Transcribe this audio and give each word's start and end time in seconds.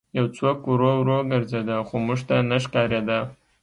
یو 0.17 0.25
څوک 0.37 0.57
ورو 0.67 0.91
ورو 0.99 1.17
ګرځېده 1.31 1.77
خو 1.87 1.95
موږ 2.05 2.19
ته 2.27 2.35
نه 2.49 2.57
ښکارېده 2.63 3.19